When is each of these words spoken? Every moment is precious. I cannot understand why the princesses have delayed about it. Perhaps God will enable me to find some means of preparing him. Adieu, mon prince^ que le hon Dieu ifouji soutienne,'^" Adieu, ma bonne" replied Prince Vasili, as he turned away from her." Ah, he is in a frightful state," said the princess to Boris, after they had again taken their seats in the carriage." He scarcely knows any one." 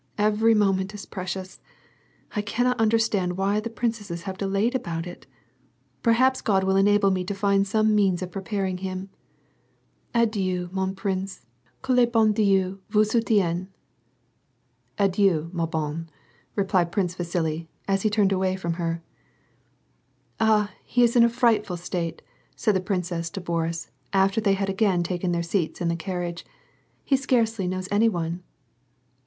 Every 0.17 0.55
moment 0.55 0.95
is 0.95 1.05
precious. 1.05 1.61
I 2.35 2.41
cannot 2.41 2.79
understand 2.79 3.37
why 3.37 3.59
the 3.59 3.69
princesses 3.69 4.23
have 4.23 4.35
delayed 4.35 4.73
about 4.73 5.05
it. 5.05 5.27
Perhaps 6.01 6.41
God 6.41 6.63
will 6.63 6.75
enable 6.75 7.11
me 7.11 7.23
to 7.25 7.35
find 7.35 7.67
some 7.67 7.93
means 7.93 8.23
of 8.23 8.31
preparing 8.31 8.79
him. 8.79 9.11
Adieu, 10.15 10.69
mon 10.71 10.95
prince^ 10.95 11.41
que 11.83 11.93
le 11.93 12.07
hon 12.15 12.31
Dieu 12.33 12.81
ifouji 12.89 13.05
soutienne,'^" 13.13 13.67
Adieu, 14.97 15.51
ma 15.53 15.67
bonne" 15.67 16.09
replied 16.55 16.91
Prince 16.91 17.13
Vasili, 17.13 17.69
as 17.87 18.01
he 18.01 18.09
turned 18.09 18.31
away 18.31 18.55
from 18.55 18.73
her." 18.81 19.03
Ah, 20.39 20.71
he 20.83 21.03
is 21.03 21.15
in 21.15 21.23
a 21.23 21.29
frightful 21.29 21.77
state," 21.77 22.23
said 22.55 22.73
the 22.75 22.81
princess 22.81 23.29
to 23.29 23.39
Boris, 23.39 23.91
after 24.13 24.41
they 24.41 24.53
had 24.53 24.67
again 24.67 25.03
taken 25.03 25.31
their 25.31 25.43
seats 25.43 25.79
in 25.79 25.89
the 25.89 25.95
carriage." 25.95 26.43
He 27.05 27.15
scarcely 27.15 27.67
knows 27.67 27.87
any 27.91 28.09
one." 28.09 28.41